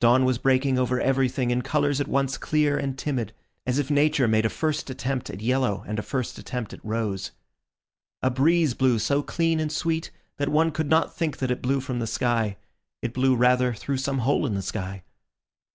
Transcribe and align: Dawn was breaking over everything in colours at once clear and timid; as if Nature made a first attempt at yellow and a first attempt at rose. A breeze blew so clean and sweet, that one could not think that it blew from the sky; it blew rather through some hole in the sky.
Dawn 0.00 0.24
was 0.24 0.38
breaking 0.38 0.78
over 0.78 0.98
everything 0.98 1.50
in 1.50 1.60
colours 1.60 2.00
at 2.00 2.08
once 2.08 2.38
clear 2.38 2.78
and 2.78 2.98
timid; 2.98 3.34
as 3.66 3.78
if 3.78 3.90
Nature 3.90 4.26
made 4.26 4.46
a 4.46 4.48
first 4.48 4.88
attempt 4.88 5.28
at 5.28 5.42
yellow 5.42 5.84
and 5.86 5.98
a 5.98 6.02
first 6.02 6.38
attempt 6.38 6.72
at 6.72 6.82
rose. 6.82 7.32
A 8.22 8.30
breeze 8.30 8.72
blew 8.72 8.98
so 8.98 9.22
clean 9.22 9.60
and 9.60 9.70
sweet, 9.70 10.10
that 10.38 10.48
one 10.48 10.70
could 10.70 10.88
not 10.88 11.14
think 11.14 11.36
that 11.36 11.50
it 11.50 11.60
blew 11.60 11.80
from 11.80 11.98
the 11.98 12.06
sky; 12.06 12.56
it 13.02 13.12
blew 13.12 13.36
rather 13.36 13.74
through 13.74 13.98
some 13.98 14.20
hole 14.20 14.46
in 14.46 14.54
the 14.54 14.62
sky. 14.62 15.02